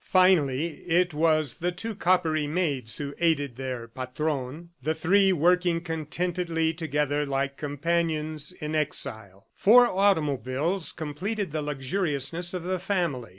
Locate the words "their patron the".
3.55-4.95